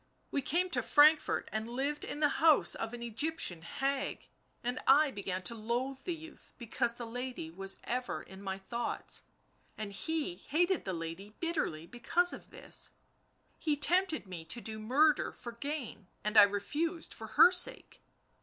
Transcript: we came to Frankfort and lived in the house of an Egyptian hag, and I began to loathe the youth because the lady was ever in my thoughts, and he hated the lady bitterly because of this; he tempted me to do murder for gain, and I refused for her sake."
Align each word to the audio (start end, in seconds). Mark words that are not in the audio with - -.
we 0.31 0.41
came 0.41 0.67
to 0.67 0.81
Frankfort 0.81 1.47
and 1.51 1.69
lived 1.69 2.03
in 2.03 2.21
the 2.21 2.41
house 2.41 2.73
of 2.73 2.91
an 2.91 3.03
Egyptian 3.03 3.61
hag, 3.61 4.29
and 4.63 4.79
I 4.87 5.11
began 5.11 5.43
to 5.43 5.53
loathe 5.53 6.01
the 6.05 6.15
youth 6.15 6.53
because 6.57 6.95
the 6.95 7.05
lady 7.05 7.51
was 7.51 7.79
ever 7.83 8.23
in 8.23 8.41
my 8.41 8.57
thoughts, 8.57 9.25
and 9.77 9.91
he 9.93 10.37
hated 10.37 10.85
the 10.85 10.93
lady 10.93 11.35
bitterly 11.39 11.85
because 11.85 12.33
of 12.33 12.49
this; 12.49 12.89
he 13.59 13.77
tempted 13.77 14.25
me 14.25 14.43
to 14.45 14.59
do 14.59 14.79
murder 14.79 15.31
for 15.31 15.51
gain, 15.51 16.07
and 16.23 16.35
I 16.35 16.45
refused 16.49 17.13
for 17.13 17.37
her 17.37 17.51
sake." 17.51 18.01